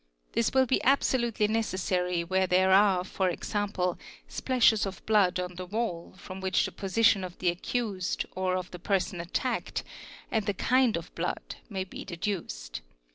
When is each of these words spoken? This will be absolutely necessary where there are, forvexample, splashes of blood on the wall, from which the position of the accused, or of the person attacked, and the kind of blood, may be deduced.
This 0.31 0.51
will 0.51 0.65
be 0.65 0.83
absolutely 0.83 1.47
necessary 1.47 2.23
where 2.23 2.47
there 2.47 2.71
are, 2.71 3.03
forvexample, 3.03 3.99
splashes 4.27 4.87
of 4.87 5.05
blood 5.05 5.39
on 5.39 5.53
the 5.57 5.65
wall, 5.67 6.15
from 6.17 6.41
which 6.41 6.65
the 6.65 6.71
position 6.71 7.23
of 7.23 7.37
the 7.37 7.49
accused, 7.49 8.25
or 8.33 8.55
of 8.55 8.71
the 8.71 8.79
person 8.79 9.21
attacked, 9.21 9.83
and 10.31 10.47
the 10.47 10.55
kind 10.55 10.97
of 10.97 11.13
blood, 11.13 11.57
may 11.69 11.83
be 11.83 12.03
deduced. 12.03 12.81